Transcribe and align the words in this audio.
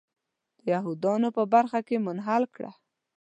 د 0.59 0.61
یهودانو 0.73 1.29
په 1.37 1.43
برخه 1.53 1.79
کې 1.87 2.03
منحل 2.05 2.43
کړه. 2.55 2.71